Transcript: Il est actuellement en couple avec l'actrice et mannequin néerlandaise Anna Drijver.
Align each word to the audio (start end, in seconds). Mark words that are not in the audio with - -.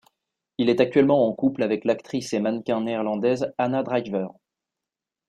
Il 0.57 0.71
est 0.71 0.81
actuellement 0.81 1.27
en 1.27 1.31
couple 1.33 1.61
avec 1.61 1.85
l'actrice 1.85 2.33
et 2.33 2.39
mannequin 2.39 2.81
néerlandaise 2.81 3.53
Anna 3.59 3.83
Drijver. 3.83 4.29